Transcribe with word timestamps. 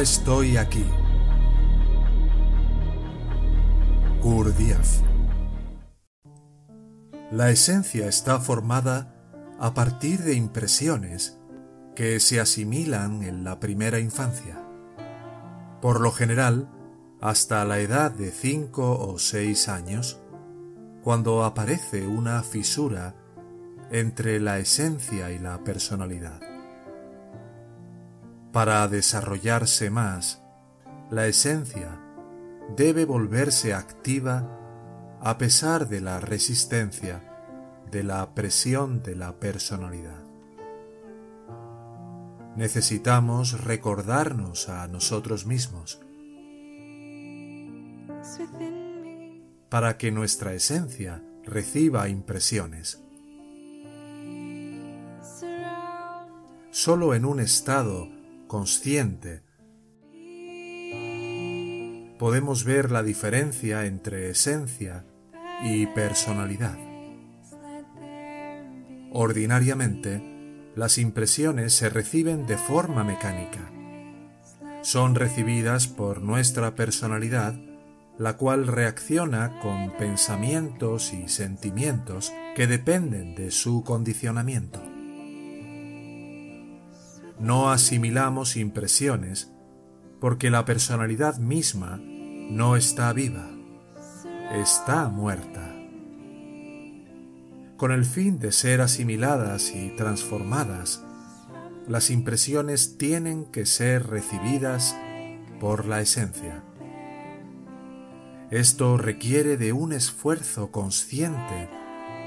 estoy 0.00 0.56
aquí. 0.56 0.84
Gurdjieff 4.22 5.00
La 7.30 7.50
esencia 7.50 8.08
está 8.08 8.40
formada 8.40 9.14
a 9.58 9.74
partir 9.74 10.22
de 10.22 10.34
impresiones 10.34 11.38
que 11.94 12.20
se 12.20 12.40
asimilan 12.40 13.22
en 13.22 13.44
la 13.44 13.58
primera 13.60 13.98
infancia. 13.98 14.62
Por 15.80 16.00
lo 16.00 16.10
general, 16.10 16.68
hasta 17.20 17.64
la 17.64 17.78
edad 17.78 18.10
de 18.10 18.30
cinco 18.30 18.98
o 18.98 19.18
seis 19.18 19.68
años, 19.68 20.20
cuando 21.02 21.44
aparece 21.44 22.06
una 22.06 22.42
fisura 22.42 23.14
entre 23.90 24.40
la 24.40 24.58
esencia 24.58 25.30
y 25.30 25.38
la 25.38 25.62
personalidad. 25.64 26.55
Para 28.52 28.86
desarrollarse 28.88 29.90
más, 29.90 30.42
la 31.10 31.26
esencia 31.26 32.00
debe 32.76 33.04
volverse 33.04 33.74
activa 33.74 34.48
a 35.20 35.38
pesar 35.38 35.88
de 35.88 36.00
la 36.00 36.20
resistencia, 36.20 37.22
de 37.90 38.02
la 38.02 38.34
presión 38.34 39.02
de 39.02 39.16
la 39.16 39.38
personalidad. 39.38 40.24
Necesitamos 42.56 43.64
recordarnos 43.64 44.68
a 44.68 44.88
nosotros 44.88 45.46
mismos 45.46 46.00
para 49.68 49.98
que 49.98 50.10
nuestra 50.10 50.54
esencia 50.54 51.22
reciba 51.44 52.08
impresiones. 52.08 53.02
Solo 56.70 57.14
en 57.14 57.24
un 57.24 57.40
estado 57.40 58.08
consciente, 58.46 59.42
podemos 62.18 62.64
ver 62.64 62.90
la 62.90 63.02
diferencia 63.02 63.86
entre 63.86 64.30
esencia 64.30 65.04
y 65.62 65.86
personalidad. 65.86 66.78
Ordinariamente, 69.12 70.72
las 70.74 70.98
impresiones 70.98 71.74
se 71.74 71.88
reciben 71.88 72.46
de 72.46 72.58
forma 72.58 73.04
mecánica. 73.04 73.70
Son 74.82 75.14
recibidas 75.14 75.86
por 75.88 76.22
nuestra 76.22 76.74
personalidad, 76.74 77.54
la 78.18 78.36
cual 78.36 78.66
reacciona 78.66 79.58
con 79.60 79.96
pensamientos 79.98 81.12
y 81.12 81.28
sentimientos 81.28 82.32
que 82.54 82.66
dependen 82.66 83.34
de 83.34 83.50
su 83.50 83.84
condicionamiento 83.84 84.95
no 87.38 87.70
asimilamos 87.70 88.56
impresiones 88.56 89.52
porque 90.20 90.50
la 90.50 90.64
personalidad 90.64 91.38
misma 91.38 92.00
no 92.02 92.76
está 92.76 93.12
viva, 93.12 93.50
está 94.52 95.08
muerta. 95.08 95.74
Con 97.76 97.92
el 97.92 98.06
fin 98.06 98.38
de 98.38 98.52
ser 98.52 98.80
asimiladas 98.80 99.74
y 99.74 99.90
transformadas, 99.96 101.04
las 101.86 102.10
impresiones 102.10 102.96
tienen 102.96 103.44
que 103.44 103.66
ser 103.66 104.06
recibidas 104.06 104.96
por 105.60 105.86
la 105.86 106.00
esencia. 106.00 106.64
Esto 108.50 108.96
requiere 108.96 109.56
de 109.56 109.72
un 109.72 109.92
esfuerzo 109.92 110.70
consciente 110.70 111.68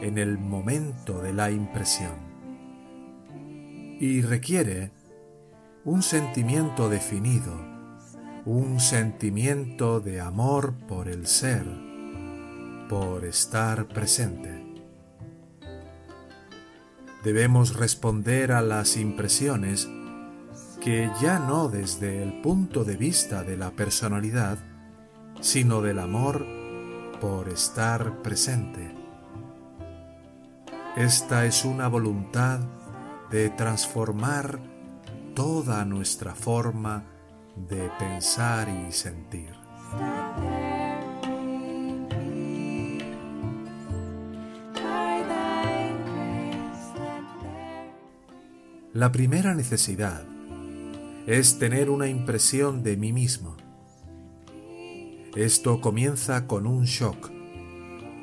en 0.00 0.18
el 0.18 0.38
momento 0.38 1.20
de 1.22 1.32
la 1.32 1.50
impresión 1.50 2.26
y 4.00 4.22
requiere 4.22 4.90
un 5.86 6.02
sentimiento 6.02 6.88
definido, 6.88 7.54
un 8.44 8.80
sentimiento 8.80 10.00
de 10.00 10.20
amor 10.20 10.74
por 10.88 11.06
el 11.06 11.28
ser, 11.28 11.64
por 12.88 13.24
estar 13.24 13.86
presente. 13.86 14.66
Debemos 17.22 17.76
responder 17.76 18.50
a 18.50 18.62
las 18.62 18.96
impresiones 18.96 19.88
que 20.80 21.08
ya 21.22 21.38
no 21.38 21.68
desde 21.68 22.20
el 22.20 22.40
punto 22.42 22.82
de 22.82 22.96
vista 22.96 23.44
de 23.44 23.56
la 23.56 23.70
personalidad, 23.70 24.58
sino 25.40 25.82
del 25.82 26.00
amor 26.00 26.44
por 27.20 27.48
estar 27.48 28.22
presente. 28.22 28.92
Esta 30.96 31.46
es 31.46 31.64
una 31.64 31.86
voluntad 31.86 32.58
de 33.30 33.50
transformar 33.50 34.75
toda 35.36 35.84
nuestra 35.84 36.34
forma 36.34 37.04
de 37.68 37.90
pensar 37.98 38.70
y 38.70 38.90
sentir. 38.90 39.52
La 48.94 49.12
primera 49.12 49.54
necesidad 49.54 50.24
es 51.26 51.58
tener 51.58 51.90
una 51.90 52.08
impresión 52.08 52.82
de 52.82 52.96
mí 52.96 53.12
mismo. 53.12 53.58
Esto 55.34 55.82
comienza 55.82 56.46
con 56.46 56.66
un 56.66 56.84
shock, 56.84 57.30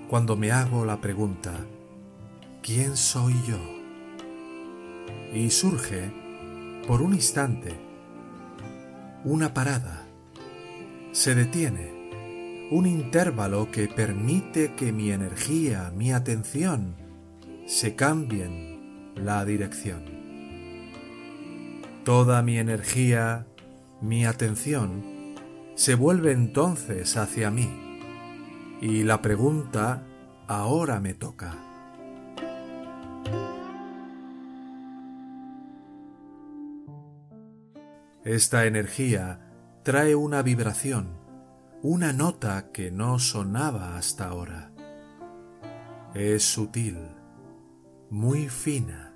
cuando 0.10 0.36
me 0.36 0.52
hago 0.52 0.84
la 0.84 1.00
pregunta, 1.00 1.54
¿quién 2.64 2.98
soy 2.98 3.36
yo? 3.48 3.60
Y 5.32 5.52
surge 5.52 6.23
por 6.88 7.02
un 7.02 7.14
instante, 7.14 7.74
una 9.24 9.54
parada. 9.54 10.06
Se 11.12 11.34
detiene, 11.36 12.68
un 12.72 12.86
intervalo 12.88 13.72
que 13.72 13.88
permite 13.88 14.74
que 14.76 14.92
mi 14.92 15.12
energía, 15.12 15.92
mi 15.96 16.12
atención, 16.12 16.96
se 17.66 17.96
cambien 17.96 19.14
la 19.16 19.46
dirección. 19.46 20.04
Toda 22.04 22.42
mi 22.42 22.58
energía, 22.58 23.48
mi 24.02 24.26
atención, 24.26 25.36
se 25.76 25.96
vuelve 25.96 26.34
entonces 26.34 27.16
hacia 27.16 27.50
mí 27.50 27.70
y 28.82 29.04
la 29.04 29.22
pregunta 29.22 30.04
ahora 30.48 31.00
me 31.00 31.14
toca. 31.14 31.73
Esta 38.26 38.66
energía 38.68 39.42
trae 39.84 40.16
una 40.16 40.42
vibración, 40.44 41.20
una 41.82 42.14
nota 42.14 42.72
que 42.72 42.90
no 42.90 43.20
sonaba 43.20 43.98
hasta 43.98 44.30
ahora. 44.30 44.72
Es 46.14 46.46
sutil, 46.46 46.98
muy 48.10 48.48
fina, 48.48 49.14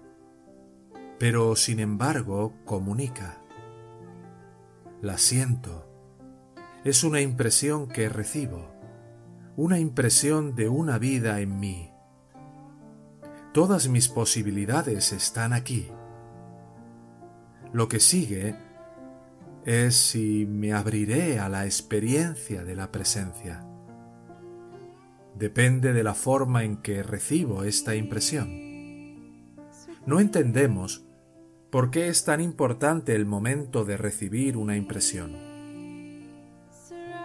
pero 1.18 1.56
sin 1.56 1.80
embargo 1.80 2.54
comunica. 2.66 3.42
La 5.02 5.18
siento. 5.18 5.90
Es 6.84 7.06
una 7.06 7.22
impresión 7.22 7.88
que 7.88 8.10
recibo, 8.10 8.74
una 9.56 9.80
impresión 9.80 10.54
de 10.54 10.68
una 10.68 11.00
vida 11.00 11.40
en 11.40 11.62
mí. 11.62 11.94
Todas 13.54 13.88
mis 13.88 14.10
posibilidades 14.10 15.14
están 15.14 15.54
aquí. 15.54 15.90
Lo 17.72 17.88
que 17.88 18.02
sigue 18.02 18.67
es 19.68 19.98
si 19.98 20.46
me 20.46 20.72
abriré 20.72 21.40
a 21.40 21.50
la 21.50 21.66
experiencia 21.66 22.64
de 22.64 22.74
la 22.74 22.90
presencia. 22.90 23.66
Depende 25.36 25.92
de 25.92 26.04
la 26.04 26.14
forma 26.14 26.64
en 26.64 26.78
que 26.78 27.04
recibo 27.04 27.66
esta 27.66 27.94
impresión. 27.94 28.48
No 30.06 30.22
entendemos 30.22 31.06
por 31.70 31.92
qué 31.92 32.08
es 32.08 32.24
tan 32.24 32.40
importante 32.40 33.14
el 33.14 33.26
momento 33.26 33.84
de 33.84 33.98
recibir 33.98 34.56
una 34.56 34.78
impresión. 34.78 35.36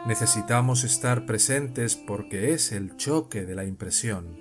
Necesitamos 0.09 0.83
estar 0.83 1.27
presentes 1.27 1.95
porque 1.95 2.55
es 2.55 2.73
el 2.73 2.97
choque 2.97 3.47
de 3.47 3.55
la 3.55 3.67
impresión 3.67 4.37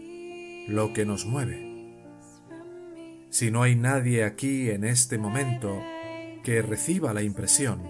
lo 0.67 0.91
que 0.93 1.05
nos 1.05 1.27
mueve. 1.27 2.01
Si 3.29 3.51
no 3.51 3.61
hay 3.61 3.75
nadie 3.75 4.23
aquí 4.23 4.71
en 4.71 4.85
este 4.85 5.19
momento, 5.19 5.79
que 6.43 6.61
reciba 6.61 7.13
la 7.13 7.21
impresión, 7.21 7.81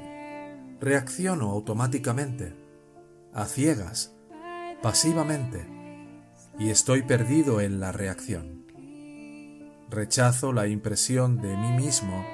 reacciono 0.79 1.49
automáticamente, 1.51 2.53
a 3.33 3.45
ciegas, 3.45 4.13
pasivamente, 4.81 5.67
y 6.59 6.69
estoy 6.69 7.03
perdido 7.03 7.61
en 7.61 7.79
la 7.79 7.91
reacción. 7.91 8.65
Rechazo 9.89 10.53
la 10.53 10.67
impresión 10.67 11.41
de 11.41 11.55
mí 11.55 11.71
mismo 11.71 12.25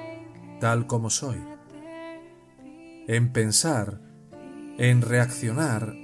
tal 0.60 0.86
como 0.86 1.10
soy. 1.10 1.38
En 3.06 3.32
pensar, 3.32 4.00
en 4.76 5.02
reaccionar, 5.02 5.94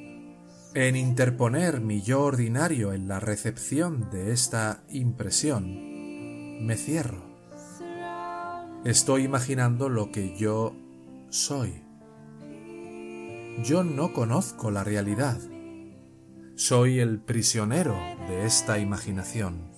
en 0.75 0.97
interponer 0.97 1.81
mi 1.81 2.03
yo 2.03 2.23
ordinario 2.23 2.93
en 2.93 3.09
la 3.09 3.21
recepción 3.21 4.11
de 4.11 4.33
esta 4.33 4.85
impresión, 4.89 6.67
me 6.67 6.77
cierro 6.77 7.34
estoy 8.85 9.25
imaginando 9.25 9.89
lo 9.89 10.13
que 10.13 10.37
yo 10.37 10.77
soy, 11.31 11.83
yo 13.63 13.83
no 13.85 14.13
conozco 14.13 14.71
la 14.71 14.85
realidad. 14.85 15.39
Soy 16.57 17.01
el 17.01 17.19
prisionero 17.19 17.97
de 18.29 18.45
esta 18.47 18.79
imaginación, 18.79 19.71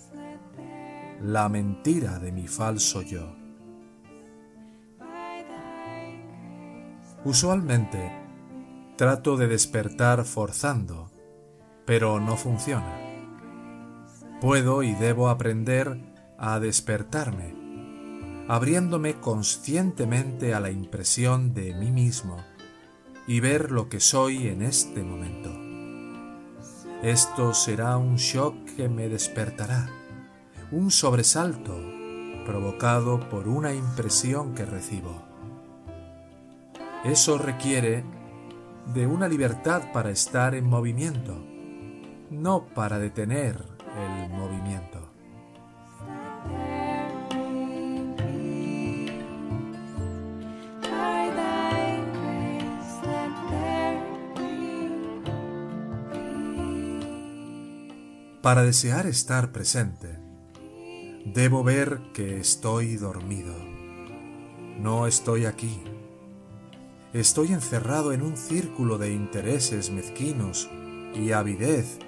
la 1.22 1.48
mentira 1.48 2.18
de 2.18 2.32
mi 2.32 2.48
falso 2.48 3.00
yo. 3.02 3.34
Usualmente 7.24 8.12
trato 8.96 9.36
de 9.36 9.46
despertar 9.46 10.24
forzando, 10.24 11.10
pero 11.84 12.18
no 12.18 12.36
funciona. 12.36 12.98
Puedo 14.40 14.82
y 14.82 14.94
debo 14.94 15.28
aprender 15.28 15.98
a 16.38 16.60
despertarme, 16.60 17.65
abriéndome 18.48 19.20
conscientemente 19.20 20.54
a 20.54 20.60
la 20.60 20.70
impresión 20.70 21.52
de 21.52 21.74
mí 21.74 21.90
mismo 21.90 22.36
y 23.26 23.40
ver 23.40 23.72
lo 23.72 23.88
que 23.88 23.98
soy 23.98 24.48
en 24.48 24.62
este 24.62 25.02
momento. 25.02 25.50
Esto 27.02 27.54
será 27.54 27.96
un 27.96 28.16
shock 28.16 28.54
que 28.76 28.88
me 28.88 29.08
despertará, 29.08 29.90
un 30.70 30.90
sobresalto 30.90 31.76
provocado 32.46 33.28
por 33.28 33.48
una 33.48 33.74
impresión 33.74 34.54
que 34.54 34.64
recibo. 34.64 35.22
Eso 37.04 37.38
requiere 37.38 38.04
de 38.94 39.06
una 39.06 39.28
libertad 39.28 39.92
para 39.92 40.10
estar 40.10 40.54
en 40.54 40.68
movimiento, 40.68 41.36
no 42.30 42.66
para 42.66 42.98
detener 42.98 43.64
el 43.96 44.30
movimiento. 44.30 44.95
Para 58.46 58.62
desear 58.62 59.08
estar 59.08 59.50
presente, 59.50 60.20
debo 61.24 61.64
ver 61.64 62.00
que 62.14 62.38
estoy 62.38 62.94
dormido. 62.94 63.52
No 64.78 65.08
estoy 65.08 65.46
aquí. 65.46 65.82
Estoy 67.12 67.48
encerrado 67.48 68.12
en 68.12 68.22
un 68.22 68.36
círculo 68.36 68.98
de 68.98 69.12
intereses 69.12 69.90
mezquinos 69.90 70.70
y 71.12 71.32
avidez 71.32 71.98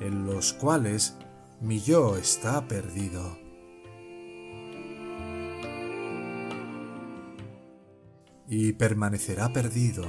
en 0.00 0.26
los 0.26 0.52
cuales 0.52 1.16
mi 1.62 1.80
yo 1.80 2.18
está 2.18 2.68
perdido. 2.68 3.38
Y 8.46 8.74
permanecerá 8.74 9.54
perdido 9.54 10.04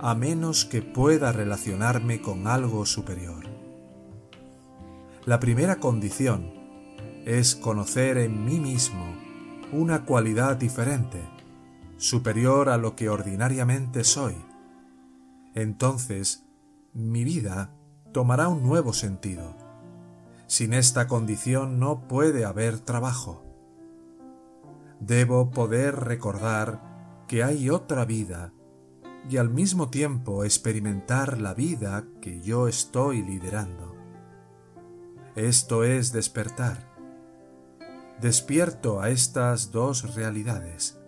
a 0.00 0.16
menos 0.16 0.64
que 0.64 0.82
pueda 0.82 1.30
relacionarme 1.30 2.20
con 2.20 2.48
algo 2.48 2.84
superior. 2.86 3.59
La 5.26 5.38
primera 5.38 5.76
condición 5.76 6.50
es 7.26 7.54
conocer 7.54 8.16
en 8.16 8.46
mí 8.46 8.58
mismo 8.58 9.04
una 9.70 10.06
cualidad 10.06 10.56
diferente, 10.56 11.20
superior 11.98 12.70
a 12.70 12.78
lo 12.78 12.96
que 12.96 13.10
ordinariamente 13.10 14.02
soy. 14.02 14.34
Entonces, 15.54 16.46
mi 16.94 17.22
vida 17.22 17.70
tomará 18.12 18.48
un 18.48 18.62
nuevo 18.62 18.94
sentido. 18.94 19.54
Sin 20.46 20.72
esta 20.72 21.06
condición 21.06 21.78
no 21.78 22.08
puede 22.08 22.46
haber 22.46 22.80
trabajo. 22.80 23.44
Debo 25.00 25.50
poder 25.50 25.96
recordar 25.96 27.26
que 27.28 27.44
hay 27.44 27.68
otra 27.68 28.06
vida 28.06 28.54
y 29.28 29.36
al 29.36 29.50
mismo 29.50 29.90
tiempo 29.90 30.44
experimentar 30.44 31.42
la 31.42 31.52
vida 31.52 32.06
que 32.22 32.40
yo 32.40 32.68
estoy 32.68 33.20
liderando. 33.22 33.99
Esto 35.36 35.84
es 35.84 36.12
despertar. 36.12 36.90
Despierto 38.20 39.00
a 39.00 39.10
estas 39.10 39.70
dos 39.70 40.16
realidades. 40.16 41.00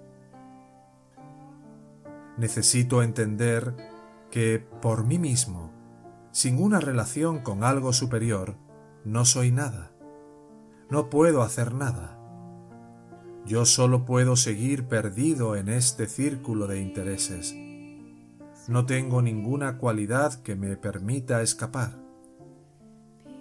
Necesito 2.38 3.02
entender 3.02 3.74
que 4.30 4.64
por 4.80 5.04
mí 5.04 5.18
mismo, 5.18 5.72
sin 6.30 6.62
una 6.62 6.78
relación 6.78 7.40
con 7.40 7.64
algo 7.64 7.92
superior, 7.92 8.56
no 9.04 9.24
soy 9.24 9.50
nada. 9.50 9.90
No 10.88 11.10
puedo 11.10 11.42
hacer 11.42 11.74
nada. 11.74 12.16
Yo 13.44 13.66
solo 13.66 14.04
puedo 14.04 14.36
seguir 14.36 14.86
perdido 14.86 15.56
en 15.56 15.68
este 15.68 16.06
círculo 16.06 16.68
de 16.68 16.80
intereses. 16.80 17.56
No 18.68 18.86
tengo 18.86 19.20
ninguna 19.20 19.78
cualidad 19.78 20.40
que 20.42 20.54
me 20.54 20.76
permita 20.76 21.42
escapar. 21.42 22.01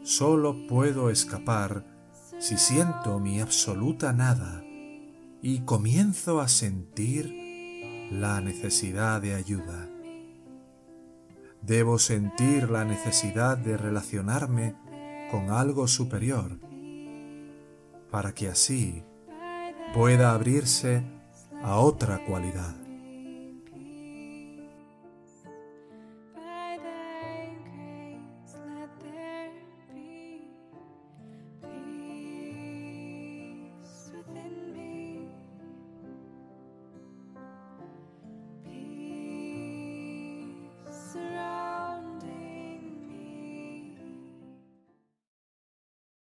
Solo 0.04 0.68
puedo 0.68 1.12
escapar 1.12 1.86
si 2.40 2.58
siento 2.58 3.20
mi 3.20 3.40
absoluta 3.40 4.14
nada 4.14 4.64
y 5.44 5.60
comienzo 5.60 6.42
a 6.42 6.48
sentir 6.48 7.32
la 8.12 8.42
necesidad 8.42 9.22
de 9.22 9.36
ayuda. 9.36 9.88
Debo 11.62 12.00
sentir 12.00 12.72
la 12.72 12.84
necesidad 12.84 13.60
de 13.60 13.78
relacionarme 13.78 14.76
con 15.30 15.52
algo 15.52 15.88
superior 15.88 16.60
para 18.10 18.34
que 18.34 18.50
así 18.50 19.04
pueda 19.94 20.34
abrirse 20.34 21.04
a 21.64 21.78
otra 21.78 22.26
cualidad. 22.26 22.81